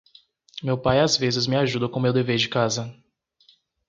[0.63, 2.91] Meu pai às vezes me ajuda com meu dever de casa.